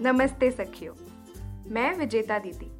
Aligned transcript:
नमस्ते 0.00 0.50
सखियों। 0.50 0.94
मैं 1.70 1.98
विजेता 1.98 2.38
दीदी। 2.38 2.78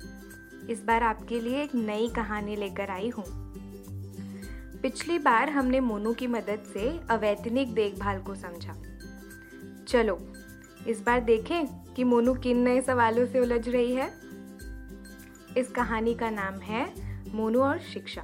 इस 0.72 0.84
बार 0.84 1.02
आपके 1.02 1.40
लिए 1.40 1.62
एक 1.62 1.74
नई 1.74 2.08
कहानी 2.08 2.56
लेकर 2.56 2.90
आई 2.90 3.08
हूँ। 3.08 3.24
पिछली 4.82 5.18
बार 5.18 5.50
हमने 5.50 5.80
मोनू 5.80 6.12
की 6.12 6.26
मदद 6.26 6.70
से 6.72 7.00
अवैतनिक 7.10 7.74
देखभाल 7.74 8.22
को 8.22 8.34
समझा। 8.34 8.72
चलो, 9.88 10.32
इस 10.86 11.02
बार 11.02 11.20
देखें 11.20 11.66
कि 11.94 12.04
मोनू 12.04 12.34
किन 12.34 12.58
नए 12.58 12.80
सवालों 12.80 13.26
से 13.26 13.40
उलझ 13.40 13.68
रही 13.68 13.94
है। 13.94 14.08
इस 15.56 15.72
कहानी 15.76 16.14
का 16.14 16.30
नाम 16.30 16.54
है 16.54 16.94
मोनू 17.34 17.60
और 17.60 17.78
शिक्षा। 17.78 18.22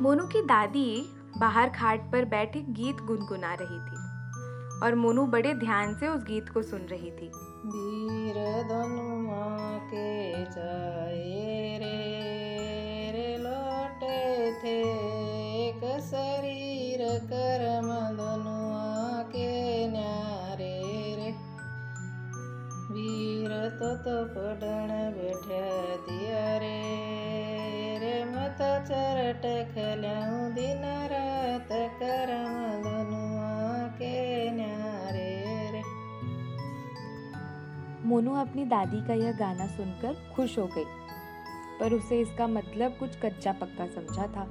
मोनू 0.00 0.26
की 0.26 0.42
दादी 0.42 1.04
बाहर 1.38 1.68
खाट 1.68 2.12
पर 2.12 2.24
बैठे 2.24 2.60
गीत 2.60 2.96
गुनगुना 2.96 3.54
रही 3.54 3.78
थी। 3.78 4.03
और 4.82 4.94
मोनू 4.94 5.26
बड़े 5.26 5.54
ध्यान 5.54 5.94
से 5.94 6.08
उस 6.08 6.24
गीत 6.24 6.48
को 6.48 6.62
सुन 6.62 6.80
रही 6.80 7.10
थी। 7.10 7.30
के 9.84 10.44
जाए 10.44 11.78
रे 11.78 11.96
रे 13.12 13.36
लौटे 13.38 14.52
थे 14.62 14.80
एक 15.68 16.00
शरीर 16.00 17.18
कर्म 17.24 17.88
के 19.30 19.88
न्यारे 19.88 20.80
रे। 21.16 21.30
वीर 22.94 23.50
तो 23.50 23.96
तो 23.96 24.24
बैठा 24.24 25.62
दिया 26.08 26.58
रे 26.58 26.78
रे 27.98 28.24
मत 28.24 28.58
चरट 28.60 29.42
खल्याऊं 29.74 30.54
दिन 30.54 30.82
रात 30.84 31.23
मोनू 38.14 38.34
अपनी 38.34 38.64
दादी 38.64 39.06
का 39.06 39.14
यह 39.14 39.32
गाना 39.32 39.66
सुनकर 39.66 40.34
खुश 40.36 40.58
हो 40.58 40.66
गई। 40.66 40.84
पर 41.80 41.92
उसे 41.92 42.20
इसका 42.20 42.46
मतलब 42.46 42.90
कुछ 42.90 43.16
कच्चा 43.20 43.52
पक्का 43.52 43.86
समझा 43.86 44.26
था। 44.26 44.42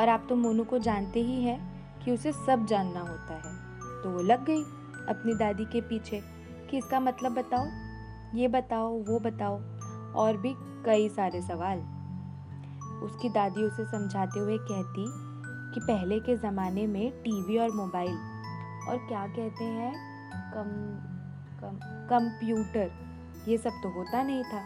और 0.00 0.08
आप 0.08 0.26
तो 0.28 0.36
मोनू 0.36 0.64
को 0.64 0.78
जानते 0.78 1.20
ही 1.20 1.42
हैं 1.42 1.58
कि 2.04 2.10
उसे 2.10 2.32
सब 2.32 2.66
जानना 2.66 3.00
होता 3.00 3.34
है। 3.34 3.56
तो 4.02 4.10
वो 4.10 4.20
लग 4.20 4.44
गई 4.44 4.62
अपनी 5.08 5.34
दादी 5.34 5.64
के 5.64 5.80
पीछे 5.80 6.22
कि 6.70 6.78
इसका 6.78 7.00
मतलब 7.00 7.32
बताओ, 7.32 7.66
ये 8.34 8.48
बताओ, 8.48 9.02
वो 9.02 9.18
बताओ, 9.18 9.56
और 10.12 10.36
भी 10.36 10.54
कई 10.58 11.08
सारे 11.08 11.42
सवाल। 11.42 11.78
उसकी 13.02 13.28
दादी 13.28 13.62
उसे 13.62 13.84
समझाते 13.84 14.40
हुए 14.40 14.58
कहती 14.58 15.04
कि 15.74 15.80
पहले 15.80 16.20
के 16.20 16.36
ज़माने 16.36 16.86
में 16.86 17.10
टीवी 17.10 17.58
और 17.58 17.70
मोबाइल, 17.70 18.14
और 18.88 19.06
क्या 19.08 19.26
कहते 19.26 19.64
हैं, 19.64 19.92
कम 20.54 20.68
कम, 21.62 21.78
कंप्यूटर। 21.84 22.90
ये 23.48 23.58
सब 23.58 23.70
तो 23.70 23.88
होता 23.88 24.22
नहीं 24.22 24.44
था। 24.44 24.62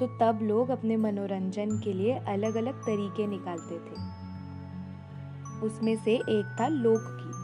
तो 0.00 0.06
तब 0.06 0.38
लोग 0.42 0.68
अपने 0.68 0.96
मनोरंजन 0.96 1.80
के 1.80 1.92
लिए 1.92 2.14
अलग 2.14 2.54
अलग 2.54 2.74
तरीके 2.74 3.26
निकालते 3.26 3.74
थे। 3.74 4.16
उसमें 5.66 5.96
से 5.96 6.14
एक 6.14 6.56
था 6.60 6.68
लोकगीत। 6.68 7.36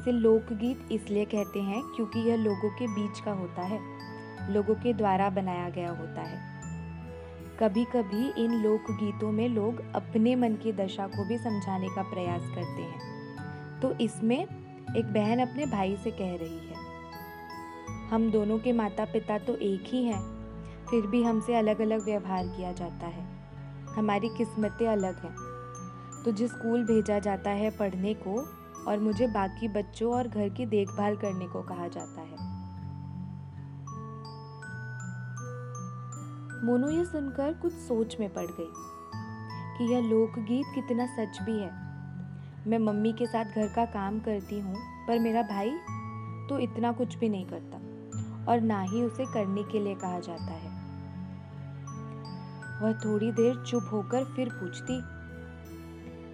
इसे 0.00 0.12
लोकगीत 0.12 0.88
इसलिए 0.92 1.24
कहते 1.24 1.62
हैं 1.62 1.82
क्योंकि 1.82 2.18
यह 2.18 2.36
लोगों 2.36 2.70
के 2.70 2.86
बीच 2.86 3.20
का 3.20 3.32
होता 3.32 3.62
है। 3.62 3.80
लोगों 4.50 4.74
के 4.74 4.92
द्वारा 4.92 5.30
बनाया 5.30 5.68
गया 5.68 5.90
होता 5.90 6.20
है। 6.20 6.62
कभी 7.60 7.84
कभी 7.84 8.44
इन 8.44 8.52
लोकगीतों 8.52 9.32
में 9.32 9.48
लोग 9.48 9.92
अपने 9.94 10.36
मन 10.36 10.54
की 10.54 10.72
दशा 10.72 11.06
को 11.06 11.24
भी 11.24 11.38
समझाने 11.38 11.88
का 11.88 12.02
प्रयास 12.02 12.42
करते 12.42 12.82
हैं। 12.82 13.00
तो 13.80 13.92
इसमें 13.92 14.46
एक 14.96 15.12
बहन 15.12 15.38
अपने 15.38 15.66
भाई 15.66 15.96
से 15.96 16.10
कह 16.10 16.36
रही 16.36 16.58
है 16.58 16.87
हम 18.10 18.30
दोनों 18.30 18.58
के 18.58 18.72
माता 18.72 19.04
पिता 19.04 19.38
तो 19.38 19.54
एक 19.54 19.84
ही 19.86 20.04
हैं। 20.04 20.20
फिर 20.86 21.06
भी 21.06 21.22
हमसे 21.22 21.54
अलग 21.54 21.80
अलग 21.80 22.04
व्यवहार 22.04 22.46
किया 22.46 22.72
जाता 22.72 23.06
है। 23.06 23.24
हमारी 23.96 24.28
किस्मतें 24.28 24.86
अलग 24.88 25.16
हैं। 25.16 25.34
तुझे 26.24 26.48
स्कूल 26.48 26.84
भेजा 26.84 27.18
जाता 27.18 27.50
है 27.50 27.70
पढ़ने 27.70 28.14
को 28.14 28.36
और 28.90 28.98
मुझे 28.98 29.26
बाकी 29.26 29.68
बच्चों 29.68 30.12
और 30.12 30.28
घर 30.28 30.48
की 30.48 30.66
देखभाल 30.66 31.16
करने 31.16 31.46
को 31.46 31.62
कहा 31.62 31.88
जाता 31.88 32.20
है। 32.20 32.46
मोनू 36.64 36.88
ये 36.88 37.04
सुनकर 37.04 37.52
कुछ 37.52 37.72
सोच 37.72 38.16
में 38.20 38.32
पड़ 38.34 38.46
गई 38.60 38.72
कि 39.78 39.92
यह 39.92 40.00
लोकगीत 40.00 40.66
कितना 40.74 41.06
सच 41.06 41.42
भी 41.42 41.58
है। 41.58 41.70
मैं 42.66 42.78
मम्मी 42.78 43.12
के 43.12 43.26
साथ 43.26 43.44
घर 43.44 43.68
का 43.68 43.84
काम 43.84 44.20
करती 44.20 44.60
हूँ, 44.60 44.76
पर 45.08 45.18
मेरा 45.18 45.42
भाई 45.42 45.70
तो 46.48 46.58
इतना 46.58 46.92
कुछ 46.92 47.18
भी 47.18 47.28
नहीं 47.28 47.46
करता। 47.46 47.77
और 48.48 48.60
ना 48.60 48.80
ही 48.82 49.02
उसे 49.02 49.24
करने 49.24 49.62
के 49.62 49.80
लिए 49.80 49.94
कहा 49.94 50.20
जाता 50.20 50.52
है। 50.52 50.76
वह 52.80 52.92
थोड़ी 53.00 53.30
देर 53.32 53.62
चुप 53.62 53.88
होकर 53.92 54.24
फिर 54.26 54.48
पूछती, 54.50 55.00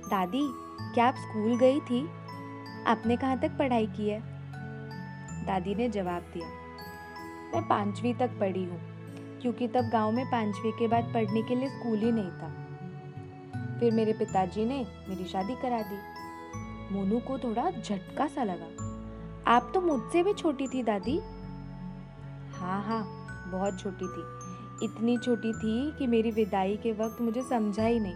दादी, 0.04 0.42
क्या 0.94 1.06
आप 1.06 1.14
स्कूल 1.19 1.56
गई 1.58 1.80
थी? 1.80 2.06
आपने 2.86 3.16
कहाँ 3.16 3.38
तक 3.38 3.56
पढ़ाई 3.58 3.86
की 3.86 4.08
है? 4.08 4.20
दादी 5.47 5.74
ने 5.74 5.88
जवाब 5.88 6.22
दिया, 6.34 6.48
मैं 7.54 7.66
पांचवी 7.69 8.12
तक 8.14 8.38
पढ़ी 8.41 8.64
हूँ, 8.64 8.80
क्योंकि 9.42 9.69
तब 9.69 9.88
गाँव 9.92 10.12
में 10.12 10.24
पांचवी 10.26 10.70
के 10.72 10.88
बाद 10.88 11.12
पढ़ने 11.14 11.42
के 11.42 11.54
लिए 11.54 11.69
स्कूल 11.69 11.98
ही 11.98 12.12
नहीं 12.12 12.30
था। 12.32 12.53
फिर 13.80 13.92
मेरे 13.92 14.12
पिताजी 14.12 14.64
ने 14.64 14.86
मेरी 15.08 15.24
शादी 15.24 15.54
करा 15.54 15.80
दी। 15.82 15.98
मोनू 16.94 17.19
को 17.19 17.38
थोड़ा 17.38 17.70
झटका 17.70 18.26
सा 18.26 18.44
लगा, 18.44 18.66
आप 19.47 19.70
तो 19.74 19.80
मुझसे 19.80 20.22
भी 20.22 20.34
छोटी 20.34 20.69
थी, 20.69 20.82
दादी। 20.82 21.20
हाँ 22.64 22.82
हाँ 22.82 23.02
बहुत 23.52 23.80
छोटी 23.80 24.06
थी। 24.06 24.22
इतनी 24.84 25.19
छोटी 25.19 25.52
थी 25.52 25.92
कि 25.98 26.06
मेरी 26.06 26.30
विदाई 26.30 26.76
के 26.76 26.92
वक्त 26.92 27.20
मुझे 27.20 27.42
समझा 27.42 27.84
ही 27.84 28.00
नहीं 28.00 28.14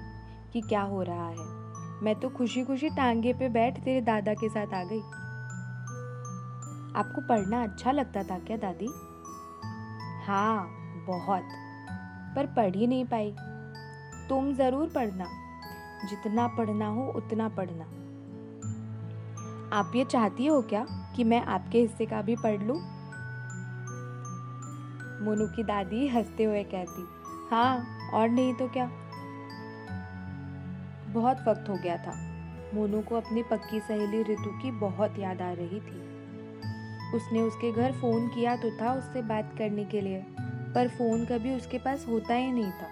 कि 0.52 0.60
क्या 0.60 0.82
हो 0.82 1.02
रहा 1.02 1.28
है। 1.28 1.46
मैं 2.02 2.14
तो 2.20 2.28
खुशी 2.28 2.64
खुशी 2.64 2.88
टांगे 2.88 3.32
पे 3.32 3.48
बैठ 3.48 3.78
तेरे 3.78 4.00
दादा 4.00 4.34
के 4.34 4.48
साथ 4.48 4.74
आ 4.74 4.84
गई। 4.84 5.00
आपको 6.96 7.20
पढ़ना 7.20 7.62
अच्छा 7.62 7.92
लगता 7.92 8.22
था 8.22 8.38
क्या, 8.38 8.56
दादी? 8.56 8.88
हाँ 10.26 10.68
बहुत। 11.06 11.42
पर 12.36 12.46
पढ़ 12.46 12.76
ही 12.76 12.86
नहीं 12.86 13.04
पाई। 13.04 13.34
तुम 14.28 14.54
ज़रूर 14.54 14.88
पढ़ना। 14.88 15.26
जितना 16.10 16.46
पढ़ना 16.48 16.86
हो, 16.86 17.12
उतना 17.16 17.48
पढ़ना। 17.48 17.84
आप 19.76 19.92
ये 19.96 20.04
चाहती 20.04 20.46
हो 20.46 20.62
क्या 20.62 20.86
कि 21.16 21.24
मैं 21.24 21.42
आपके 21.46 21.80
हिस्से 21.80 22.06
का 22.06 22.22
भी 22.22 22.36
पढ़ 22.36 22.62
लूँ? 22.62 22.97
मोनू 25.20 25.46
की 25.46 25.62
दादी 25.62 26.08
हँसते 26.08 26.44
हुए 26.44 26.64
कहती 26.64 27.06
हाँ 27.50 27.98
और 28.14 28.28
नहीं 28.28 28.54
तो 28.54 28.68
क्या? 28.68 28.90
बहुत 31.12 31.36
वक्त 31.48 31.68
हो 31.68 31.74
गया 31.74 31.96
था। 31.96 32.12
मोनू 32.74 33.00
को 33.00 33.16
अपनी 33.16 33.42
पक्की 33.42 33.80
सहेली 33.80 34.22
ऋतु 34.22 34.50
की 34.62 34.70
बहुत 34.70 35.18
याद 35.18 35.42
आ 35.42 35.52
रही 35.52 35.80
थी। 35.80 36.08
उसने 37.16 37.40
उसके 37.40 37.72
घर 37.72 37.92
फ़ोन 37.92 38.28
किया 38.28 38.56
तो 38.56 38.70
था 38.70 38.92
उससे 38.92 39.22
बात 39.22 39.54
करने 39.58 39.84
के 39.84 40.00
लिए, 40.00 40.24
पर 40.74 40.88
फ़ोन 40.88 41.24
कभी 41.24 41.54
उसके 41.56 41.78
पास 41.78 42.06
होता 42.08 42.34
ही 42.34 42.52
नहीं 42.52 42.70
था। 42.72 42.88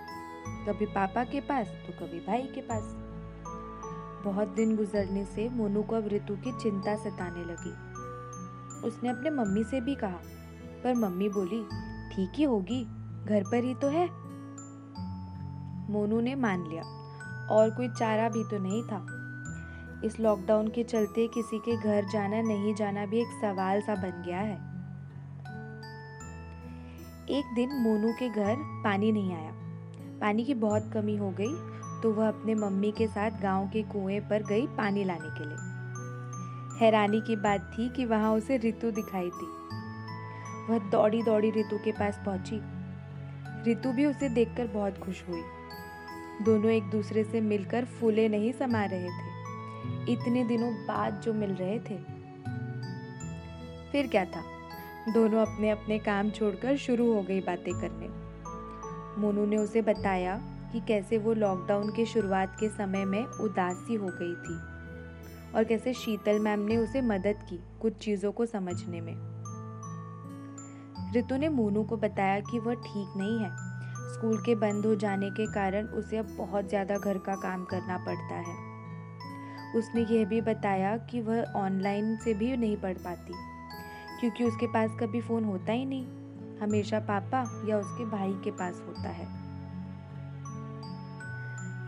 कभी 0.68 0.86
पापा 0.86 1.24
के 1.24 1.40
पास 1.40 1.66
तो 1.66 1.92
कभी 1.92 2.20
भाई 2.20 2.42
के 2.42 2.60
पास। 2.60 2.82
बहुत 4.24 4.48
दिन 4.48 4.76
गुजरने 4.76 5.24
से 5.24 5.48
मोनू 5.48 5.82
को 5.82 5.96
अब 5.96 6.08
ऋतु 6.08 6.36
की 6.36 6.52
चिंता 6.52 6.96
सताने 6.96 7.44
लगी। 7.44 7.74
उसने 8.86 9.08
अपने 9.08 9.30
मम्मी 9.30 9.64
से 9.64 9.80
भी 9.80 9.94
कहा, 9.94 10.20
पर 10.84 10.94
मम्मी 10.94 11.28
बोली 11.28 11.66
ठीक 12.16 12.32
ही 12.34 12.44
होगी, 12.44 12.84
घर 13.26 13.42
पर 13.42 13.64
ही 13.64 13.74
तो 13.74 13.88
है। 13.88 14.06
मोनू 15.90 16.20
ने 16.20 16.34
मान 16.34 16.66
लिया, 16.66 16.82
और 17.50 17.70
कोई 17.70 17.88
चारा 17.88 18.28
भी 18.28 18.44
तो 18.44 18.58
नहीं 18.58 18.82
था। 18.82 19.06
इस 20.04 20.20
लॉकडाउन 20.20 20.68
के 20.68 20.84
चलते 20.84 21.26
किसी 21.28 21.58
के 21.58 21.76
घर 21.76 22.08
जाना, 22.08 22.40
नहीं 22.42 22.74
जाना 22.74 23.06
भी 23.06 23.20
एक 23.20 23.26
सवाल 23.42 23.80
सा 23.80 23.94
बन 23.94 24.22
गया 24.26 24.38
है। 24.38 24.56
एक 27.28 27.54
दिन 27.54 27.74
मोनू 27.74 28.12
के 28.12 28.28
घर 28.28 28.56
पानी 28.84 29.12
नहीं 29.12 29.34
आया। 29.34 29.52
पानी 30.20 30.44
की 30.44 30.54
बहुत 30.54 30.90
कमी 30.92 31.16
हो 31.16 31.30
गई 31.30 31.54
तो 32.02 32.12
वह 32.12 32.28
अपने 32.28 32.54
मम्मी 32.54 32.92
के 32.92 33.06
साथ 33.06 33.30
गाँव 33.30 33.68
के 33.68 33.82
कुएँ 33.82 34.20
पर 34.20 34.42
गई 34.42 34.66
पानी 34.66 35.04
लाने 35.04 35.28
के 35.38 35.44
लिए। 35.44 36.80
हैरानी 36.80 37.20
की 37.20 37.36
बात 37.36 37.70
थी 37.74 37.88
कि 37.88 38.04
वहाँ 38.04 38.32
उसे 38.32 38.56
ऋतु 38.58 38.90
दिखाई 38.90 39.30
थी 39.30 39.55
वह 40.70 40.78
दौड़ी 40.78 41.22
दौड़ी 41.22 41.50
रितु 41.50 41.78
के 41.78 41.92
पास 41.92 42.20
पहुँची। 42.26 42.60
रितु 43.64 43.92
भी 43.92 44.06
उसे 44.06 44.28
देखकर 44.28 44.66
बहुत 44.66 44.98
खुश 44.98 45.24
हुई। 45.28 45.42
दोनों 46.42 46.70
एक 46.70 46.90
दूसरे 46.90 47.24
से 47.24 47.40
मिलकर 47.40 47.84
फूले 47.84 48.28
नहीं 48.28 48.52
समा 48.52 48.84
रहे 48.84 49.08
थे। 49.08 49.36
इतने 50.12 50.44
दिनों 50.44 50.72
बाद 50.72 51.20
जो 51.20 51.34
मिल 51.34 51.50
रहे 51.50 51.78
थे। 51.78 51.98
फिर 53.92 54.06
क्या 54.06 54.24
था? 54.24 54.44
दोनों 55.12 55.46
अपने 55.46 55.70
अपने 55.70 55.98
काम 55.98 56.30
छोड़कर 56.30 56.76
शुरू 56.76 57.12
हो 57.12 57.22
गई 57.22 57.40
बातें 57.40 57.74
करने। 57.74 58.26
मोनू 59.20 59.46
ने 59.46 59.56
उसे 59.56 59.82
बताया 59.82 60.36
कि 60.72 60.80
कैसे 60.80 61.18
वो 61.18 61.34
लॉकडाउन 61.34 61.90
के 61.90 62.06
शुरुआत 62.06 62.56
के 62.60 62.68
समय 62.68 63.04
में 63.04 63.24
उदासी 63.24 63.94
हो 63.94 64.06
गई 64.06 64.34
थी 64.34 64.76
और 65.54 65.64
कैसे 65.64 65.92
शीतल 65.92 66.38
मैम 66.38 66.60
ने 66.60 66.76
उसे 66.76 67.00
मदद 67.00 67.46
की 67.50 67.60
कुछ 67.80 67.92
चीज़ों 67.92 68.32
को 68.32 68.46
समझने 68.46 69.00
में। 69.00 69.35
ऋतु 71.16 71.36
ने 71.36 71.48
मोनू 71.48 71.82
को 71.84 71.96
बताया 71.96 72.40
कि 72.40 72.58
वह 72.58 72.74
ठीक 72.74 73.16
नहीं 73.16 73.38
है। 73.38 73.50
स्कूल 74.14 74.38
के 74.38 74.54
बंद 74.54 74.86
हो 74.86 74.94
जाने 74.94 75.30
के 75.30 75.46
कारण 75.46 75.86
उसे 75.94 76.16
अब 76.16 76.34
बहुत 76.38 76.68
ज़्यादा 76.68 76.96
घर 76.96 77.18
का 77.18 77.34
काम 77.34 77.64
करना 77.64 77.96
पड़ता 77.98 78.34
है। 78.34 78.54
उसने 79.76 80.00
यह 80.10 80.24
भी 80.24 80.40
बताया 80.40 80.96
कि 80.96 81.20
वह 81.20 81.52
ऑनलाइन 81.56 82.16
से 82.16 82.34
भी 82.34 82.56
नहीं 82.56 82.76
पढ़ 82.76 82.98
पाती, 82.98 83.32
क्योंकि 84.20 84.44
उसके 84.44 84.66
पास 84.66 84.96
कभी 85.00 85.20
फ़ोन 85.20 85.44
होता 85.44 85.72
ही 85.72 85.84
नहीं। 85.84 86.06
हमेशा 86.58 86.98
पापा 87.00 87.42
या 87.68 87.78
उसके 87.78 88.04
भाई 88.04 88.32
के 88.44 88.50
पास 88.50 88.82
होता 88.86 89.08
है। 89.08 89.26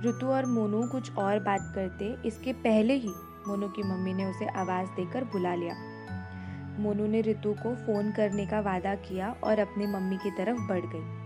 ऋतु 0.04 0.26
और 0.26 0.46
मोनू 0.46 0.86
कुछ 0.88 1.16
और 1.16 1.38
बात 1.38 1.72
करते, 1.74 2.14
इसके 2.24 2.52
पहले 2.52 2.94
ही 2.94 3.12
मोनू 3.48 3.68
की 3.68 3.82
मम्मी 3.82 4.14
ने 4.14 4.24
उसे 4.24 4.46
आवाज़ 4.56 4.88
देकर 4.88 5.24
बुला 5.24 5.54
लिया। 5.54 5.74
मोनू 6.78 7.06
ने 7.06 7.20
रितु 7.20 7.52
को 7.52 7.74
फ़ोन 7.76 8.12
करने 8.12 8.46
का 8.46 8.60
वादा 8.60 8.94
किया 8.94 9.36
और 9.44 9.58
अपनी 9.58 9.86
मम्मी 9.86 10.16
की 10.16 10.30
तरफ़ 10.30 10.58
बढ़ 10.58 10.86
गई। 10.86 11.18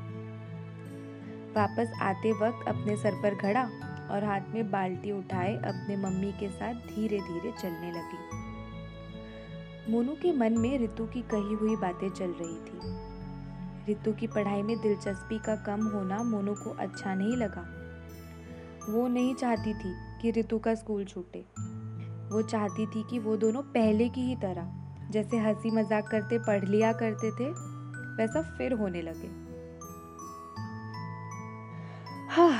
वापस 1.57 1.93
आते 2.03 2.33
वक्त 2.33 2.69
अपने 2.69 2.97
सर 2.97 3.13
पर 3.23 3.35
घड़ा 3.35 3.63
और 4.11 4.25
हाथ 4.25 4.41
में 4.55 4.71
बाल्टी 4.71 5.13
उठाए 5.13 5.57
अपने 5.57 5.97
मम्मी 5.97 6.33
के 6.33 6.49
साथ 6.49 6.75
धीरे 6.75 7.19
धीरे 7.19 7.53
चलने 7.63 7.93
लगी। 7.93 8.43
मोनू 9.93 10.13
के 10.13 10.33
मन 10.33 10.59
में 10.59 10.79
रितु 10.79 11.07
की 11.07 11.23
कही 11.23 11.55
हुई 11.55 11.77
बातें 11.77 12.09
चल 12.09 12.31
रही 12.31 12.57
थी। 12.57 12.79
रितु 13.89 14.13
की 14.13 14.27
पढ़ाई 14.27 14.63
में 14.63 14.81
दिलचस्पी 14.81 15.39
का 15.39 15.57
कम 15.57 15.87
होना 15.87 16.23
मोनू 16.23 16.55
को 16.55 16.71
अच्छा 16.71 17.15
नहीं 17.15 17.37
लगा। 17.37 17.67
वो 18.93 19.09
नहीं 19.09 19.35
चाहती 19.35 19.75
थी 19.75 19.95
कि 20.23 20.31
रितु 20.31 20.59
का 20.59 20.75
स्कूल 20.75 21.05
छूटे। 21.05 21.45
वो 22.29 22.43
चाहती 22.43 22.87
थी 22.87 23.03
कि 23.11 23.19
वो 23.19 23.37
दोनों 23.37 23.63
पहले 23.63 24.09
की 24.09 24.21
ही 24.21 24.37
तरह 24.37 24.82
जैसे 25.13 25.39
हँसी 25.39 25.71
मज़ाक 25.71 26.09
करते, 26.09 26.39
पढ़ 26.39 26.65
लिया 26.65 26.93
करते 26.93 27.31
थे, 27.31 27.49
वैसा 28.17 28.43
फिर 28.59 28.73
होने 28.73 29.03
लगे। 29.03 29.29
हाँ 32.31 32.53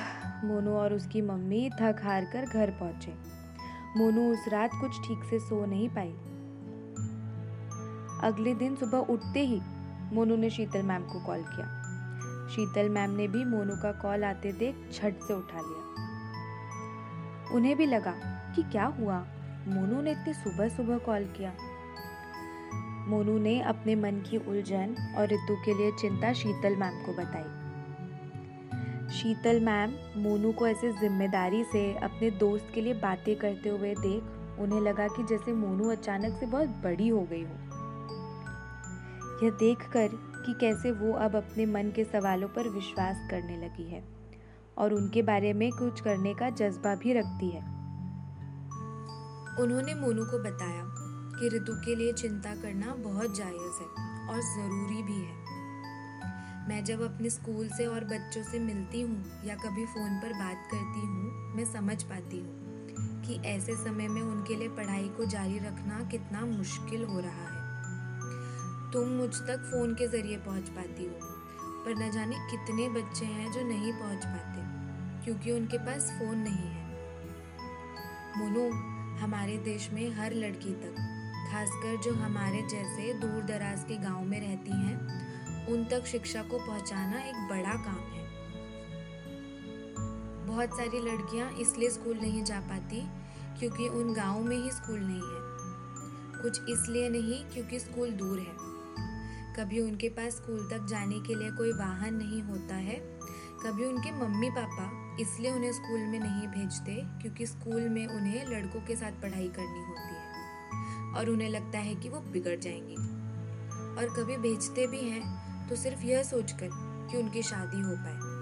मोनू 0.45 0.71
और 0.71 0.95
उसकी 0.95 1.23
मम्मी 1.23 1.71
थक 1.81 2.01
हार 2.05 2.25
कर 2.25 2.47
घर 2.47 2.71
पहुँचे। 2.71 3.15
मोनू 3.97 4.33
उस 4.33 4.45
रात 4.49 4.71
कुछ 4.81 5.01
ठीक 5.01 5.25
से 5.25 5.39
सो 5.39 5.67
नहीं 5.67 5.89
पाई। 5.89 6.13
अगले 8.25 8.55
दिन 8.55 8.77
सुबह 8.77 8.99
उठते 8.99 9.41
ही 9.41 9.61
मोनू 10.13 10.37
ने 10.37 10.51
शीतल 10.51 10.83
मैम 10.83 11.03
को 11.03 11.21
कॉल 11.27 11.43
किया। 11.43 11.67
शीतल 12.49 12.89
मैम 12.89 13.11
ने 13.11 13.29
भी 13.29 13.45
मोनू 13.45 13.77
का 13.77 13.93
कॉल 13.93 14.25
आते 14.25 14.53
देख 14.53 14.91
झट 14.93 15.23
से 15.23 15.35
उठा 15.35 15.61
लिया। 15.61 15.83
उन्हें 17.55 17.77
भी 17.77 17.87
लगा 17.87 18.15
कि 18.57 18.63
क्या 18.63 18.85
हुआ? 18.85 19.19
मोनू 19.69 20.03
ने 20.03 20.11
इतनी 20.11 20.35
सुबह 20.35 20.69
सुबह 20.69 20.99
कॉल 20.99 21.25
किया। 21.25 21.53
मोनू 23.09 23.39
ने 23.39 23.61
अपने 23.61 23.95
मन 23.95 24.21
की 24.21 24.37
उलझन 24.37 25.15
और 25.19 25.25
ऋतु 25.25 25.57
के 25.65 25.75
लिए 25.75 25.93
चिंता 25.93 26.33
शीतल 26.33 26.77
मैम 26.77 27.05
को 27.07 27.13
बताई। 27.13 27.51
शीतल 29.13 29.61
मैम 29.61 29.93
मोनू 30.17 30.53
को 30.53 30.67
ऐसे 30.67 30.93
ज़िम्मेदारी 30.93 31.65
से 31.65 31.95
अपने 31.95 32.31
दोस्त 32.31 32.71
के 32.75 32.81
लिए 32.81 32.95
बातें 32.95 33.37
करते 33.37 33.69
हुए 33.69 33.95
देख 33.95 34.61
उन्हें 34.61 34.81
लगा 34.81 35.09
कि 35.09 35.25
जैसे 35.25 35.53
मोनू 35.53 35.91
अचानक 35.91 36.41
से 36.41 36.47
बहुत 36.47 36.69
बड़ी 36.69 37.09
हो 37.09 37.23
गई 37.31 37.43
हो। 37.43 37.57
यह 39.45 39.51
देखकर 39.51 40.09
कि 40.47 40.55
कैसे 40.61 40.91
वो 40.91 41.13
अब 41.13 41.37
अपने 41.37 41.67
मन 41.67 41.91
के 41.91 42.05
सवालों 42.05 42.49
पर 42.49 42.69
विश्वास 42.69 43.27
करने 43.31 43.57
लगी 43.57 43.91
है 43.91 44.03
और 44.79 44.95
उनके 44.95 45.23
बारे 45.23 45.53
में 45.53 45.71
कुछ 45.73 46.01
करने 46.01 46.35
का 46.35 46.51
जज्बा 46.51 46.95
भी 46.95 47.13
रखती 47.13 47.51
है। 47.51 47.61
उन्होंने 49.61 49.95
मोनू 49.95 50.25
को 50.25 50.39
बताया 50.39 50.83
कि 51.43 51.49
ऋतु 51.49 51.73
के 51.85 51.95
लिए 51.95 52.13
चिंता 52.13 52.55
करना 52.55 52.95
बहुत 52.95 53.37
जायज़ 53.37 53.79
है 53.81 53.87
और 54.31 54.41
ज़रूरी 54.41 55.03
भी 55.03 55.15
है। 55.15 55.41
मैं 56.69 56.85
जब 56.85 57.01
अपने 57.03 57.31
स्कूल 57.31 57.69
से 57.69 57.87
और 57.87 58.05
बच्चों 58.05 58.43
से 58.43 58.59
मिलती 58.59 59.01
हूँ 59.01 59.41
या 59.45 59.55
कभी 59.55 59.87
फ़ोन 59.87 60.19
पर 60.19 60.33
बात 60.33 60.69
करती 60.71 61.01
हूँ, 61.01 61.55
मैं 61.57 61.65
समझ 61.65 62.03
पाती 62.03 62.39
हूँ 62.39 63.23
कि 63.23 63.41
ऐसे 63.49 63.75
समय 63.75 64.09
में 64.09 64.21
उनके 64.23 64.57
लिए 64.57 64.69
पढ़ाई 64.69 65.09
को 65.09 65.25
जारी 65.25 65.59
रखना 65.59 66.09
कितना 66.11 66.45
मुश्किल 66.47 67.05
हो 67.05 67.21
रहा 67.21 67.49
है। 67.49 68.91
तुम 68.93 69.09
मुझ 69.09 69.35
तक 69.37 69.69
फ़ोन 69.71 69.95
के 69.95 70.09
ज़रिए 70.09 70.37
पहुँच 70.37 70.69
पाती 70.69 71.05
हो, 71.05 71.19
पर 71.85 71.95
न 71.95 72.11
जाने 72.11 72.37
कितने 72.51 72.89
बच्चे 72.89 73.25
हैं 73.25 73.53
जो 73.53 73.69
नहीं 73.69 73.93
पहुँच 73.93 74.25
पाते, 74.25 74.61
क्योंकि 75.25 75.53
उनके 75.53 75.79
पास 75.79 76.11
फ़ोन 76.19 76.39
नहीं 76.39 76.69
है। 76.69 76.85
मोनू 78.39 78.71
हमारे 79.19 79.57
देश 79.57 79.91
में 79.93 80.11
हर 80.11 80.35
लड़की 80.35 80.73
तक 80.75 81.09
खासकर 81.43 81.97
जो 81.97 82.13
हमारे 82.15 82.63
जैसे 82.63 83.13
दूर 83.21 83.43
दराज 83.43 83.85
के 83.85 83.97
गाँव 83.97 84.25
में 84.25 84.41
रहती 84.41 84.73
हैं, 84.73 85.67
उन 85.67 85.85
तक 85.85 86.07
शिक्षा 86.07 86.43
को 86.43 86.59
पहुंचाना 86.59 87.19
एक 87.21 87.37
बड़ा 87.51 87.75
काम 87.85 88.03
है। 88.13 88.21
बहुत 90.47 90.77
सारी 90.77 91.01
लड़कियाँ 91.01 91.51
इसलिए 91.53 91.91
स्कूल 91.91 92.19
नहीं 92.19 92.43
जा 92.45 92.61
पाती 92.61 93.03
क्योंकि 93.59 93.89
उन 93.91 94.13
गाँव 94.15 94.43
में 94.43 94.57
ही 94.57 94.71
स्कूल 94.71 95.01
नहीं 95.01 95.23
है। 95.23 96.43
कुछ 96.43 96.61
इसलिए 96.71 97.09
नहीं 97.09 97.45
क्योंकि 97.45 97.79
स्कूल 97.79 98.11
दूर 98.13 98.39
है। 98.39 98.61
कभी 99.55 99.81
उनके 99.81 100.09
पास 100.09 100.33
स्कूल 100.33 100.69
तक 100.71 100.87
जाने 100.91 101.21
के 101.21 101.35
लिए 101.35 101.51
कोई 101.51 101.73
वाहन 101.73 102.15
नहीं 102.15 102.43
होता 102.43 102.75
है, 102.77 102.97
कभी 103.65 103.85
उनके 103.85 104.11
मम्मी 104.13 104.51
पापा 104.51 104.91
इसलिए 105.21 105.51
उन्हें 105.53 105.73
स्कूल 105.73 106.01
में 106.01 106.19
नहीं 106.19 106.47
भेजते 106.49 106.95
क्योंकि 107.23 107.47
स्कूल 107.47 107.89
में 107.89 108.07
उन्हें 108.07 108.45
लड़कों 108.47 108.81
के 108.81 108.97
साथ 108.97 109.21
पढ़ाई 109.23 109.49
करनी 109.49 109.85
होती 109.85 110.12
और 111.17 111.31
उन्हें 111.31 111.49
लगता 111.49 111.79
है 111.79 111.95
कि 111.95 112.09
वो 112.09 112.21
बिगड़ 112.21 112.59
जाएँगी। 112.59 112.97
और 113.93 114.15
कभी 114.17 114.37
भेजते 114.37 114.87
भी 114.87 115.01
हैं 115.01 115.69
तो 115.69 115.77
सिर्फ़ 115.77 116.03
यह 116.03 116.23
सोचकर 116.23 116.69
कि 117.11 117.19
उनकी 117.19 117.43
शादी 117.43 117.81
हो 117.81 117.97
पाए। 117.97 118.33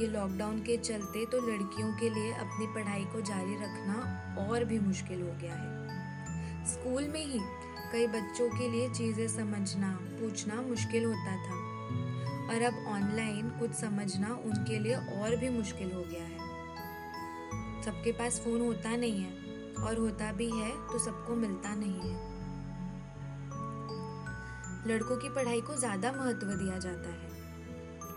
ये 0.00 0.08
लॉकडाउन 0.08 0.58
के 0.58 0.76
चलते 0.76 1.26
तो 1.26 1.40
लड़कियों 1.40 1.92
के 1.92 2.10
लिए 2.10 2.32
अपनी 2.32 2.66
पढ़ाई 2.66 3.04
को 3.04 3.20
जारी 3.20 3.54
रखना 3.54 3.96
और 4.48 4.64
भी 4.64 4.78
मुश्किल 4.78 5.22
हो 5.22 5.32
गया 5.40 5.54
है। 5.54 5.72
स्कूल 6.66 7.08
में 7.08 7.26
ही 7.26 7.40
कई 7.92 8.06
बच्चों 8.06 8.48
के 8.48 8.68
लिए 8.68 8.88
चीज़ें 8.90 9.28
समझना, 9.28 9.98
पूछना 10.02 10.62
मुश्किल 10.62 11.04
होता 11.04 11.36
था। 11.36 11.62
और 12.42 12.62
अब 12.62 12.86
ऑनलाइन 12.88 13.50
कुछ 13.50 13.72
समझना 13.72 14.34
उनके 14.34 14.78
लिए 14.78 14.94
और 14.94 15.36
भी 15.36 15.48
मुश्किल 15.48 15.92
हो 15.92 16.02
गया 16.02 16.22
है। 16.22 16.38
सबके 17.82 18.12
पास 18.12 18.40
फ़ोन 18.40 18.60
होता 18.60 18.96
नहीं 18.96 19.20
है। 19.20 19.41
और 19.78 19.98
होता 19.98 20.32
भी 20.32 20.50
है 20.50 20.70
तो 20.88 20.98
सबको 20.98 21.34
मिलता 21.34 21.74
नहीं 21.74 22.00
है। 22.00 22.30
लड़कों 24.88 25.16
की 25.16 25.28
पढ़ाई 25.28 25.60
को 25.60 25.76
ज़्यादा 25.76 26.12
महत्व 26.12 26.46
दिया 26.46 26.78
जाता 26.78 27.08
है। 27.08 27.30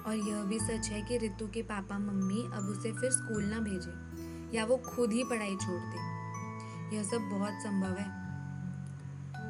और 0.03 0.15
यह 0.15 0.44
भी 0.44 0.60
सच 0.60 0.89
है 0.89 1.01
कि 1.01 1.18
रितु 1.18 1.48
के 1.48 1.62
पापा 1.62 2.00
मम्मी 2.00 2.44
अब 2.53 2.68
उसे 2.70 2.91
फिर 2.91 3.12
स्कूल 3.12 3.44
ना 3.44 3.60
भेजे, 3.60 3.94
या 4.58 4.65
वो 4.65 4.77
खुद 4.77 5.12
ही 5.12 5.24
पढ़ाई 5.24 5.56
छोड़ 5.56 5.80
दे। 5.82 6.96
यह 6.96 7.03
सब 7.03 7.30
बहुत 7.30 7.53
संभव 7.53 7.98
है। 7.98 8.08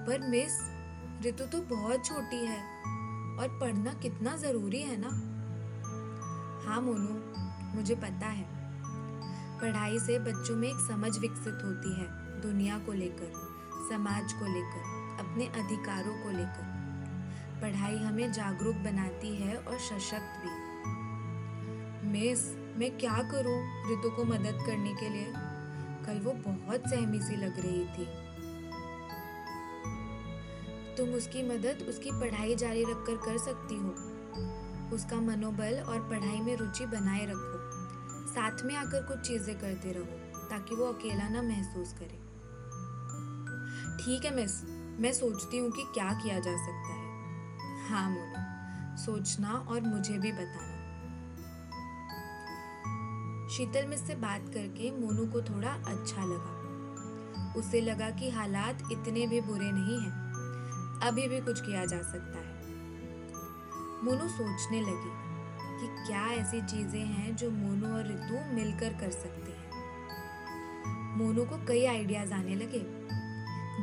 पर 0.06 0.28
मिस, 0.30 0.60
रितु 1.24 1.46
तो 1.46 1.62
बहुत 1.76 2.06
छोटी 2.06 2.46
है, 2.46 2.60
और 3.40 3.58
पढ़ना 3.62 3.94
कितना 3.94 4.36
ज़रूरी 4.38 4.82
है 4.82 4.98
ना? 4.98 5.10
हाँ 6.66 6.82
मोनू, 6.82 7.22
मुझे 7.76 7.96
पता 7.96 8.28
है। 8.28 8.55
पढ़ाई 9.62 10.00
से 10.00 10.20
बच्चों 10.20 10.56
में 10.56 10.68
एक 10.68 10.88
समझ 10.88 11.18
विकसित 11.18 11.54
होती 11.66 11.94
है, 11.96 12.08
दुनिया 12.42 12.80
को 12.80 12.94
लेकर, 12.94 13.32
समाज 13.90 14.34
को 14.34 14.46
लेकर, 14.46 15.06
अपने 15.20 15.46
अधिकारों 15.46 16.24
को 16.24 16.30
लेकर। 16.30 16.76
पढ़ाई 17.62 17.98
हमें 17.98 18.32
जागरूक 18.32 18.76
बनाती 18.76 19.36
है 19.36 19.58
और 19.58 19.78
सशक्त 19.80 20.42
भी। 20.44 20.66
मिस, 22.08 22.56
मैं 22.78 22.98
क्या 22.98 23.18
करूँ 23.32 23.92
ऋतु 23.92 24.10
को 24.10 24.24
मदद 24.24 24.64
करने 24.66 24.94
के 24.94 25.10
लिए? 25.10 25.34
कल 26.06 26.20
वो 26.24 26.32
बहुत 26.32 26.84
सहमी 26.90 27.22
सी 27.22 27.36
लग 27.36 27.60
रही 27.60 27.86
थी। 27.86 28.26
तुम 30.98 31.10
उसकी 31.10 31.44
मदद, 31.44 31.86
उसकी 31.90 32.12
पढ़ाई 32.12 32.56
जारी 32.56 32.84
रखकर 32.84 33.16
कर 33.16 33.38
सकती 33.38 33.76
हो। 33.76 33.90
उसका 34.96 35.16
मनोबल 35.16 35.80
और 35.80 36.00
पढ़ाई 36.10 36.40
में 36.40 36.58
रुचि 36.58 36.86
बनाए 36.86 37.26
रखो। 37.26 37.55
साथ 38.36 38.64
में 38.64 38.76
आकर 38.76 39.04
कुछ 39.04 39.20
चीज़ें 39.20 39.60
करते 39.60 39.92
रहो, 39.92 40.48
ताकि 40.50 40.76
वो 40.76 40.86
अकेला 40.86 41.30
ना 41.30 41.42
महसूस 41.42 41.94
करे। 41.94 42.26
ठीक 44.04 44.26
है, 44.26 44.36
मिस। 44.36 44.64
मैं 45.00 45.14
सोचती 45.14 45.58
हूँ 45.58 45.72
कि 45.72 45.84
क्या 45.94 46.14
किया 46.14 46.40
जा 46.40 46.58
सकता 46.58 46.94
है। 46.94 47.06
हाँ 47.90 48.10
मोनू। 48.10 48.56
सोचना 48.98 49.50
और 49.50 49.82
मुझे 49.82 50.18
भी 50.18 50.32
बताना। 50.32 50.76
शीतल 53.50 53.88
मिस 53.88 54.08
से 54.08 54.16
बात 54.16 54.42
करके 54.54 54.92
मोनू 54.92 55.26
को 55.26 55.42
थोड़ा 55.42 55.70
अच्छा 55.70 56.26
लगा। 56.26 56.56
उसे 57.60 57.82
लगा 57.82 58.10
कि 58.10 58.30
हालात 58.30 58.84
इतने 58.92 59.28
भी 59.28 59.42
बुरे 59.42 59.72
नहीं 59.72 60.00
हैं। 60.00 60.26
अभी 61.00 61.28
भी 61.28 61.42
कुछ 61.42 61.62
किया 61.62 61.86
जा 61.86 62.02
सकता 62.02 62.40
है। 62.40 62.56
मोनू 64.06 64.28
सोचने 64.28 64.82
लगी। 64.82 65.25
कि 65.82 66.08
क्या 66.08 66.28
ऐसी 66.28 66.62
चीज़ें 66.62 67.06
हैं 67.06 67.36
जो 67.36 67.52
मोनू 67.52 67.94
और 67.94 68.08
ऋतु 68.08 68.56
मिलकर 68.56 68.94
कर 68.94 69.10
सकते 69.12 69.52
हैं। 69.52 69.66
मोनू 71.18 71.46
को 71.46 71.66
कई 71.66 71.86
आइडियाज़ 71.86 72.34
आने 72.34 72.56
लगे। 72.56 73.06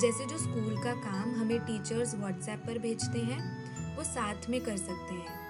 जैसे 0.01 0.27
जो 0.27 0.39
स्कूल 0.39 0.83
का 0.85 0.93
काम 0.95 1.35
हमें 1.35 1.61
टीचर्स 1.61 2.15
व्हाट्सएप 2.15 2.59
पर 2.59 2.79
भेजते 2.79 3.19
हैं, 3.19 3.63
वो 3.97 4.05
साथ 4.05 4.51
में 4.51 4.61
कर 4.61 4.77
सकते 4.77 5.15
हैं। 5.15 5.43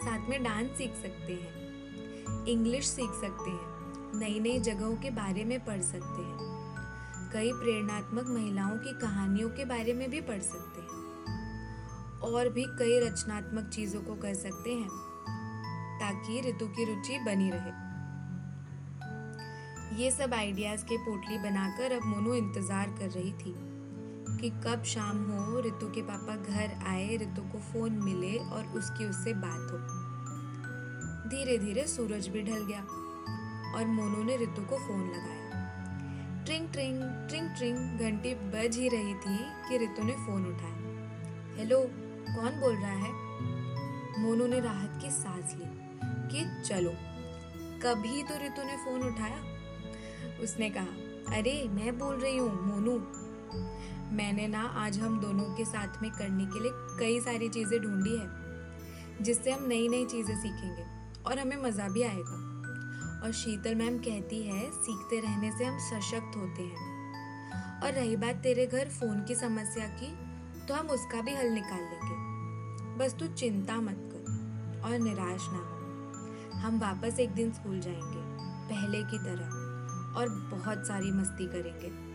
साथ 0.00 0.28
में 0.28 0.42
डांस 0.42 0.70
सीख 0.70 0.94
सकते 0.94 1.32
हैं। 1.32 1.62
इंग्लिश 2.46 2.86
सीख 2.86 3.10
सकते 3.10 3.50
हैं। 3.50 3.72
नई 4.18 4.40
नई 4.40 4.58
जगहों 4.58 4.96
के 4.96 5.10
बारे 5.10 5.44
में 5.44 5.64
पढ़ 5.64 5.80
सकते 5.80 6.22
हैं। 6.22 6.38
कई 7.32 7.52
प्रेरणात्मक 7.52 8.24
महिलाओं 8.26 8.78
की 8.78 9.00
कहानियों 9.00 9.48
के 9.48 9.64
बारे 9.64 9.92
में 9.92 10.10
भी 10.10 10.20
पढ़ 10.20 10.40
सकते 10.40 10.80
हैं। 10.80 10.92
और 12.20 12.48
भी 12.48 12.64
कई 12.68 13.00
रचनात्मक 13.00 13.68
चीज़ों 13.68 14.00
को 14.00 14.14
कर 14.14 14.34
सकते 14.34 14.72
हैं। 14.72 15.11
ताकि 16.22 16.40
ऋतु 16.40 16.66
की 16.66 16.84
रुचि 16.84 17.18
बनी 17.18 17.50
रहे। 17.50 17.70
ये 20.02 20.10
सब 20.10 20.34
आइडियाज़ 20.34 20.84
के 20.84 20.96
पोटली 20.96 21.38
बनाकर 21.38 21.92
अब 21.92 22.04
मोनू 22.04 22.34
इंतज़ार 22.34 22.90
कर 22.98 23.08
रही 23.10 23.32
थी 23.32 23.54
कि 24.40 24.50
कब 24.64 24.82
शाम 24.82 25.18
हो, 25.30 25.60
ऋतु 25.60 25.86
के 25.86 26.02
पापा 26.02 26.36
घर 26.36 26.86
आए, 26.86 27.16
ऋतु 27.16 27.42
को 27.42 27.58
फ़ोन 27.62 27.92
मिले 28.04 28.36
और 28.38 28.66
उसकी 28.66 29.04
उससे 29.04 29.32
बात 29.34 29.72
हो। 29.72 29.78
धीरे 31.28 31.58
धीरे 31.58 31.86
सूरज 31.86 32.28
भी 32.28 32.42
ढल 32.42 32.64
गया 32.64 32.82
और 33.74 33.86
मोनू 33.86 34.22
ने 34.22 34.36
ऋतु 34.36 34.62
को 34.62 34.78
फ़ोन 34.78 35.04
लगाया। 35.08 36.44
ट्रिंग 36.44 36.68
ट्रिंग 36.68 37.02
ट्रिंग 37.28 37.48
ट्रिंग, 37.56 37.98
घंटी 37.98 38.34
बज 38.34 38.76
ही 38.76 38.88
रही 38.88 39.14
थी 39.14 39.38
कि 39.68 39.84
ऋतु 39.84 40.02
ने 40.02 40.12
फ़ोन 40.26 40.46
उठाया। 40.46 41.58
हेलो 41.58 41.84
कौन 42.34 42.60
बोल 42.60 42.76
रहा 42.76 42.96
है? 42.96 43.12
मोनू 44.18 44.46
ने 44.46 44.60
राहत 44.60 44.98
की 45.02 45.10
सांस 45.10 45.54
ली। 45.54 45.81
कि 46.32 46.62
चलो। 46.62 46.94
कभी 47.82 48.22
तो 48.22 48.38
रितु 48.38 48.62
ने 48.62 48.76
फ़ोन 48.76 49.02
उठाया। 49.02 49.38
उसने 50.42 50.70
कहा, 50.70 50.86
अरे, 51.36 51.68
मैं 51.68 51.98
बोल 51.98 52.16
रही 52.16 52.36
हूँ, 52.36 52.66
मोनू। 52.66 52.98
मैंने 54.16 54.48
ना 54.48 54.62
आज 54.62 54.98
हम 54.98 55.20
दोनों 55.20 55.54
के 55.54 55.64
साथ 55.64 56.02
में 56.02 56.10
करने 56.10 56.44
के 56.44 56.60
लिए 56.60 56.70
कई 56.74 57.20
सारी 57.20 57.48
चीज़ें 57.48 57.80
ढूंढी 57.80 58.16
है, 58.16 58.28
जिससे 59.22 59.50
हम 59.50 59.66
नई 59.66 59.88
नई 59.88 60.04
चीज़ें 60.06 60.36
सीखेंगे 60.36 60.82
और 61.26 61.38
हमें 61.38 61.56
मज़ा 61.56 61.88
भी 61.88 62.02
आएगा। 62.02 62.52
और 63.24 63.32
शीतल 63.32 63.74
मैम 63.74 63.98
कहती 63.98 64.42
है, 64.42 64.70
सीखते 64.70 65.20
रहने 65.20 65.52
से 65.58 65.64
हम 65.64 65.78
सशक्त 65.78 66.36
होते 66.36 66.62
हैं। 66.62 66.92
और 67.80 67.92
रही 67.92 68.16
बात 68.16 68.34
तेरे 68.34 68.66
घर 68.66 68.88
फ़ोन 68.88 69.24
की 69.24 69.34
समस्या 69.34 69.86
की 69.86 70.14
तो 70.66 70.74
हम 70.74 70.86
उसका 70.86 71.20
भी 71.20 71.34
हल 71.34 71.46
निकाल 71.46 71.80
लेंगे। 71.80 72.32
बस 72.98 73.14
तू 73.14 73.26
चिंता 73.26 73.76
मत 73.76 73.98
कर 73.98 74.22
और 74.84 74.98
निराश 74.98 75.46
ना 75.52 75.71
हम 76.62 76.78
वापस 76.78 77.18
एक 77.20 77.30
दिन 77.30 77.52
स्कूल 77.52 77.80
जाएँगे, 77.80 78.20
पहले 78.68 79.02
की 79.02 79.18
तरह, 79.18 79.44
और 80.18 80.28
बहुत 80.28 80.86
सारी 80.86 81.12
मस्ती 81.12 81.46
करेंगे। 81.46 82.12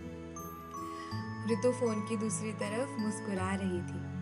ऋतु 1.54 1.72
फ़ोन 1.72 2.02
की 2.02 2.18
दूसरी 2.18 2.52
तरफ़ 2.52 3.02
मुस्कुरा 3.02 3.56
रही 3.56 3.82
थी। 3.82 4.18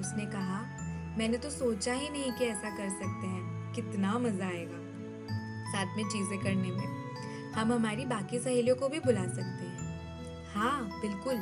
उसने 0.00 0.26
कहा, 0.26 0.60
मैंने 1.18 1.38
तो 1.38 1.50
सोचा 1.50 1.92
ही 1.92 2.08
नहीं 2.08 2.32
कि 2.32 2.44
ऐसा 2.44 2.76
कर 2.76 2.88
सकते 2.88 3.26
हैं। 3.26 3.72
कितना 3.72 4.18
मज़ा 4.18 4.46
आएगा। 4.46 4.78
साथ 5.72 5.96
में 5.96 6.08
चीज़ें 6.08 6.38
करने 6.38 6.70
में, 6.70 7.12
हम 7.52 7.72
हमारी 7.72 8.04
बाकी 8.04 8.38
सहेलियों 8.38 8.76
को 8.76 8.88
भी 8.88 9.00
बुला 9.00 9.26
सकते 9.26 9.66
हैं। 9.66 9.84
हाँ 10.54 11.00
बिल्कुल। 11.00 11.36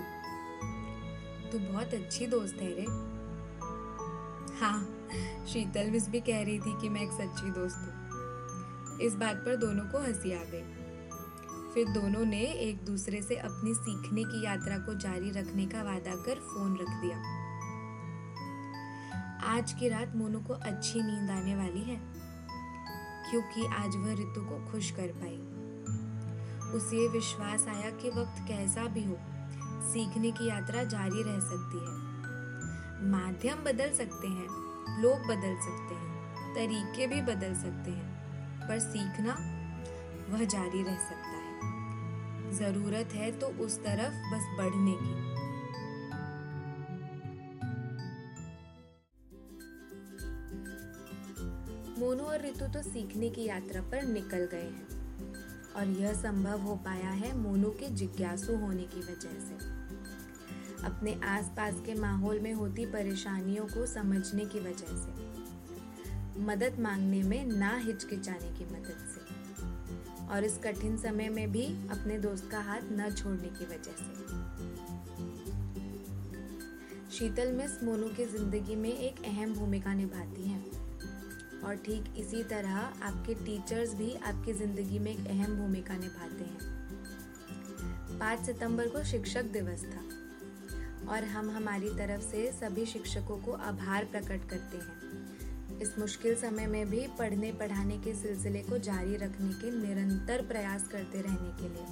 तू 1.52 1.58
बहुत 1.58 1.94
अच्छी 1.94 2.26
दोस्त 2.26 2.56
है 2.62 2.74
रे। 2.74 2.86
हाँ। 4.60 4.98
शीतल 5.46 5.90
मिस 5.90 6.08
भी 6.08 6.20
कह 6.20 6.42
रही 6.42 6.58
थी 6.58 6.80
कि 6.80 6.88
मैं 6.88 7.00
एक 7.00 7.12
सच्ची 7.12 7.50
दोस्त 7.50 7.76
हूँ। 7.76 8.11
इस 9.02 9.14
बात 9.14 9.36
पर 9.36 9.56
दोनों 9.56 9.84
को 9.84 9.98
हँसी 9.98 10.32
आ 10.32 10.42
गई। 10.44 10.62
फिर 11.74 11.88
दोनों 11.88 12.24
ने 12.24 12.40
एक 12.40 12.84
दूसरे 12.84 13.22
से 13.22 13.36
अपनी 13.36 13.74
सीखने 13.74 14.24
की 14.24 14.44
यात्रा 14.44 14.78
को 14.78 14.94
जारी 14.94 15.30
रखने 15.30 15.66
का 15.66 15.82
वादा 15.82 16.14
कर 16.14 16.34
फ़ोन 16.34 16.76
रख 16.76 16.88
दिया। 16.88 17.16
आज 19.46 19.72
की 19.72 19.88
रात 19.88 20.12
मोनू 20.16 20.40
को 20.40 20.54
अच्छी 20.54 21.02
नींद 21.02 21.30
आने 21.30 21.54
वाली 21.56 21.82
है, 21.82 21.96
क्योंकि 23.30 23.66
आज 23.66 23.96
वह 23.96 24.12
ऋतु 24.12 24.44
को 24.44 24.72
खुश 24.72 24.90
कर 24.90 25.12
पाई। 25.16 25.40
उसे 26.72 27.08
विश्वास 27.08 27.66
आया 27.68 27.90
कि 27.90 28.10
वक्त 28.10 28.44
कैसा 28.48 28.86
भी 28.86 29.04
हो, 29.04 29.18
सीखने 29.88 30.30
की 30.30 30.48
यात्रा 30.48 30.84
जारी 30.84 31.22
रह 31.22 31.40
सकती 31.40 31.78
है। 31.78 33.10
माध्यम 33.10 33.64
बदल 33.64 33.92
सकते 33.92 34.28
हैं, 34.28 34.48
लोग 35.02 35.26
बदल 35.26 35.58
सकते 35.60 35.94
हैं, 35.94 36.54
तरीके 36.54 37.06
भी 37.06 37.22
बदल 37.22 37.54
सकते 37.54 37.90
हैं। 37.90 38.11
पर 38.62 38.78
सीखना 38.78 39.32
वह 40.30 40.44
जारी 40.44 40.82
रह 40.82 40.96
सकता 40.96 41.36
है। 41.36 41.42
ज़रूरत 42.52 43.14
है 43.14 43.30
तो 43.38 43.46
उस 43.46 43.78
तरफ़ 43.78 44.14
बस 44.34 44.46
बढ़ने 44.58 44.96
की। 45.02 45.32
मोनू 52.00 52.24
और 52.24 52.42
ऋतु 52.42 52.66
तो 52.66 52.82
सीखने 52.82 53.30
की 53.30 53.44
यात्रा 53.44 53.82
पर 53.82 54.02
निकल 54.02 54.44
गए 54.44 54.62
हैं 54.62 55.74
और 55.74 55.86
यह 55.86 56.12
संभव 56.12 56.60
हो 56.60 56.74
पाया 56.76 57.10
है 57.10 57.36
मोनू 57.36 57.70
के 57.70 57.88
जिज्ञासु 57.88 58.56
होने 58.56 58.82
की 58.82 59.00
वजह 59.00 59.38
से। 59.48 59.82
अपने 60.84 61.20
आसपास 61.24 61.74
के 61.86 61.94
माहौल 61.94 62.40
में 62.40 62.52
होती 62.52 62.86
परेशानियों 62.86 63.64
को 63.64 63.86
समझने 63.86 64.44
की 64.44 64.60
वजह 64.60 64.96
से। 64.96 65.41
मदद 66.38 66.78
मांगने 66.80 67.22
में 67.22 67.44
ना 67.46 67.76
हिचकिचाने 67.76 68.48
की 68.58 68.64
मदद 68.64 68.96
से। 69.14 69.20
और 70.26 70.44
इस 70.44 70.58
कठिन 70.58 70.96
समय 70.96 71.28
में 71.28 71.52
भी 71.52 71.66
अपने 71.66 72.18
दोस्त 72.18 72.48
का 72.50 72.60
हाथ 72.60 72.80
न 72.82 73.10
छोड़ने 73.10 73.48
की 73.48 73.64
वजह 73.64 73.92
से। 73.92 74.42
शीतल 77.10 77.52
मिस 77.52 77.82
मोनू 77.82 78.08
की 78.08 78.24
ज़िंदगी 78.24 78.76
में 78.76 78.92
एक 78.92 79.24
अहम 79.24 79.54
भूमिका 79.54 79.94
निभाती 79.94 80.48
हैं। 80.48 80.82
और 81.60 81.74
ठीक 81.76 82.04
इसी 82.18 82.42
तरह 82.44 82.76
आपके 82.76 83.34
टीचर्स 83.34 83.94
भी 83.94 84.14
आपकी 84.14 84.52
ज़िंदगी 84.52 84.98
में 84.98 85.12
एक 85.12 85.26
अहम 85.26 85.56
भूमिका 85.56 85.94
निभाते 85.94 86.44
हैं। 86.44 86.58
पाँच 88.18 88.40
सितंबर 88.40 88.88
को 88.88 89.04
शिक्षक 89.04 89.42
दिवस 89.42 89.84
था। 89.84 90.02
और 91.12 91.24
हम 91.24 91.50
हमारी 91.50 91.88
तरफ़ 91.88 92.22
से 92.22 92.52
सभी 92.52 92.86
शिक्षकों 92.86 93.38
को 93.38 93.52
आभार 93.52 94.04
प्रकट 94.04 94.48
करते 94.50 94.76
हैं। 94.76 95.21
इस 95.82 95.98
मुश्किल 95.98 96.34
समय 96.34 96.66
में 96.66 96.90
भी 96.90 97.06
पढ़ने 97.18 97.52
पढ़ाने 97.52 97.98
के 97.98 98.14
सिलसिले 98.14 98.58
को 98.58 98.78
जारी 98.78 99.16
रखने 99.16 99.52
के 99.52 99.70
निरंतर 99.70 100.46
प्रयास 100.46 100.88
करते 100.88 101.20
रहने 101.20 101.62
के 101.62 101.68
लिए। 101.68 101.86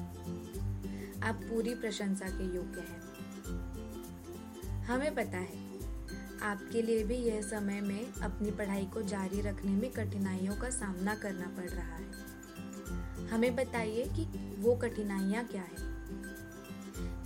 आप 1.22 1.34
पूरी 1.34 1.74
प्रशंसा 1.74 2.28
के 2.28 2.44
योग्य 2.56 2.80
हैं। 2.80 3.00
हमें 4.82 5.14
पता 5.14 5.38
है, 5.38 5.70
आपके 6.42 6.82
लिए 6.82 7.04
भी 7.04 7.14
यह 7.14 7.42
समय 7.42 7.80
में 7.80 8.12
अपनी 8.12 8.50
पढ़ाई 8.50 8.84
को 8.84 9.02
जारी 9.02 9.40
रखने 9.40 9.72
में 9.72 9.90
कठिनाइयों 9.90 10.56
का 10.56 10.70
सामना 10.70 11.14
करना 11.14 11.46
पड़ 11.46 11.70
रहा 11.70 11.96
है। 11.96 12.06
हमें 13.28 13.56
बताइए 13.56 14.04
कि 14.04 14.24
वो 14.58 14.76
कठिनाइयाँ 14.76 15.44
क्या 15.44 15.62
है? 15.62 15.90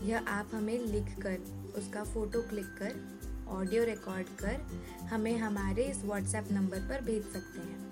यह 0.08 0.18
आप 0.28 0.50
हमें 0.54 0.78
लिख 0.78 1.20
कर 1.22 1.38
उसका 1.76 2.04
फ़ोटो 2.04 2.42
क्लिक 2.42 2.66
कर 2.66 3.20
ऑडियो 3.48 3.84
रिकॉर्ड 3.84 4.26
कर 4.26 4.60
हमें 5.06 5.38
हमारे 5.38 5.84
इस 5.84 6.04
व्हाट्सएप 6.04 6.48
नंबर 6.52 6.78
पर 6.78 7.00
भेज 7.00 7.24
सकते 7.24 7.60
हैं। 7.60 7.90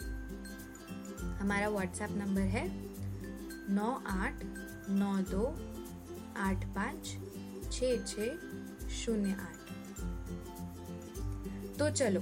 हमारा 1.38 1.68
व्हाट्सएप 1.68 2.10
नंबर 2.10 2.40
है 2.40 2.70
नौ 3.74 4.02
आठ 4.06 4.34
नौ 4.88 5.16
दो 5.30 5.58
आठ 6.36 6.64
पाँच 6.64 7.16
छ 7.72 7.84
छ 8.06 8.38
शून्य 8.90 9.32
आठ। 9.32 9.56
तो 11.78 11.90
चलो, 11.90 12.20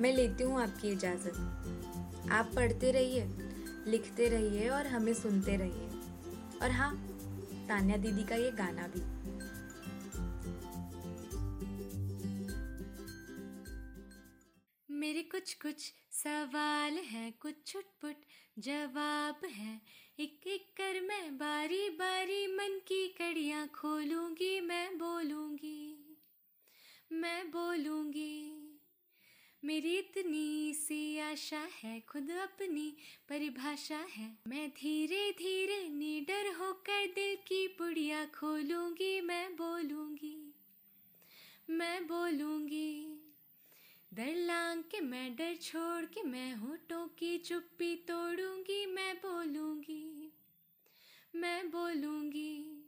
मैं 0.00 0.12
लेती 0.12 0.44
हूँ 0.44 0.60
आपकी 0.60 0.88
इजाज़त। 0.88 2.28
आप 2.32 2.50
पढ़ते 2.56 2.92
रहिए, 2.92 3.24
लिखते 3.86 4.28
रहिए 4.28 4.68
और 4.68 4.86
हमें 4.86 5.14
सुनते 5.14 5.56
रहिए। 5.56 5.88
और 6.62 6.70
हाँ 6.70 6.96
तान्या 7.68 7.96
दीदी 7.96 8.24
का 8.24 8.34
ये 8.34 8.50
गाना 8.50 8.86
भी। 8.86 9.17
मेरे 14.98 15.22
कुछ 15.22 15.52
कुछ 15.54 15.92
सवाल 16.12 16.96
है, 16.98 17.30
कुछ 17.30 17.54
छुटपुट 17.66 18.24
जवाब 18.58 19.44
है। 19.44 19.80
एक 20.20 20.46
एक 20.46 20.66
कर 20.76 21.00
मैं 21.00 21.36
बारी 21.38 21.88
बारी 21.90 22.46
मन 22.46 22.78
की 22.78 23.06
कड़ियाँ 23.08 23.66
खोलूँगी, 23.68 24.60
मैं 24.60 24.98
बोलूँगी 24.98 26.16
मैं 27.12 27.50
बोलूँगी। 27.50 28.64
मेरी 29.62 29.96
इतनी 29.96 30.74
सी 30.74 31.18
आशा 31.18 31.62
है, 31.82 32.00
खुद 32.00 32.30
अपनी 32.30 32.90
परिभाषा 33.28 34.04
है। 34.10 34.28
मैं 34.48 34.68
धीरे 34.70 35.30
धीरे 35.30 35.88
निडर 35.88 36.52
होकर 36.54 37.06
दिल 37.06 37.36
की 37.46 37.66
पुड़िया 37.68 38.24
खोलूँगी, 38.24 39.20
मैं 39.20 39.56
बोलूँगी 39.56 40.54
मैं 41.70 42.06
बोलूँगी। 42.06 43.24
डर 44.12 44.34
लांग 44.36 44.82
के 44.82 45.00
मैं 45.00 45.36
डर 45.36 45.56
छोड़ 45.56 46.04
के 46.04 46.22
मैं 46.22 46.54
होठों 46.54 47.06
की 47.08 47.38
चुप्पी 47.38 47.94
तोड़ूँगी, 48.08 48.86
मैं 48.86 49.14
बोलूँगी 49.16 50.32
मैं 51.34 51.70
बोलूँगी। 51.70 52.84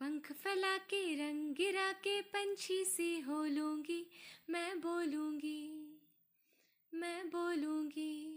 पंख 0.00 0.32
फैला 0.32 0.76
के, 0.78 1.14
रंग 1.14 1.54
गिरा 1.54 1.90
के, 1.92 2.20
पंछी 2.20 2.84
सी 2.84 3.20
हो 3.20 3.44
लूँगी, 3.44 4.06
मैं 4.50 4.80
बोलूँगी 4.80 5.90
मैं 6.92 7.26
बोलूँगी। 7.28 8.33